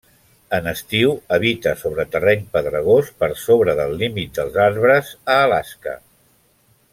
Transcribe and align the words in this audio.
En 0.57 0.67
estiu 0.69 1.11
habita 1.35 1.73
sobre 1.81 2.05
terreny 2.15 2.41
pedregós 2.57 3.11
per 3.21 3.29
sobre 3.45 3.77
del 3.81 3.95
límit 4.01 4.35
dels 4.41 4.59
arbres, 4.65 5.13
a 5.35 5.37
Alaska. 5.45 5.95